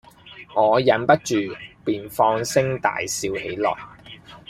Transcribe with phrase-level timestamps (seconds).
[0.55, 1.35] 我忍不住，
[1.85, 3.71] 便放聲大笑起來，